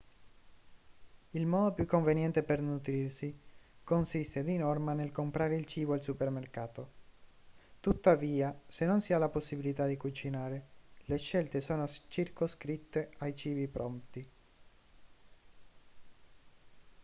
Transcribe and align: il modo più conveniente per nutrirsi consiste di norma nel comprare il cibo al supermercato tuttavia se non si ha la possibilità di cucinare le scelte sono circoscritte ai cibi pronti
il 1.29 1.45
modo 1.45 1.73
più 1.75 1.85
conveniente 1.85 2.41
per 2.41 2.59
nutrirsi 2.59 3.37
consiste 3.83 4.43
di 4.43 4.57
norma 4.57 4.93
nel 4.93 5.11
comprare 5.11 5.55
il 5.55 5.65
cibo 5.65 5.93
al 5.93 6.01
supermercato 6.01 6.89
tuttavia 7.79 8.59
se 8.65 8.87
non 8.87 8.99
si 8.99 9.13
ha 9.13 9.19
la 9.19 9.29
possibilità 9.29 9.85
di 9.85 9.97
cucinare 9.97 10.63
le 11.05 11.17
scelte 11.19 11.61
sono 11.61 11.87
circoscritte 12.07 13.11
ai 13.19 13.35
cibi 13.35 13.67
pronti 13.67 14.27